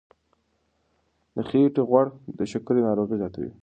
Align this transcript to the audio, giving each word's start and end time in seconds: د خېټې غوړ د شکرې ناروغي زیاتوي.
د 1.35 1.37
خېټې 1.47 1.81
غوړ 1.89 2.05
د 2.37 2.39
شکرې 2.51 2.81
ناروغي 2.87 3.15
زیاتوي. 3.21 3.51